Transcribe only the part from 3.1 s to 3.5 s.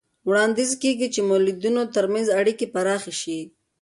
شي.